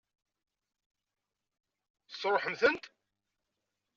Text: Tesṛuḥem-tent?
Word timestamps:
Tesṛuḥem-tent? 2.09 2.85